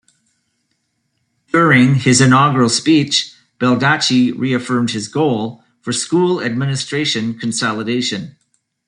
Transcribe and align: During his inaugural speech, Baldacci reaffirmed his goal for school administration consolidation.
During 1.51 1.93
his 1.93 2.21
inaugural 2.21 2.69
speech, 2.69 3.35
Baldacci 3.59 4.31
reaffirmed 4.35 4.89
his 4.89 5.07
goal 5.07 5.63
for 5.79 5.93
school 5.93 6.41
administration 6.41 7.37
consolidation. 7.37 8.35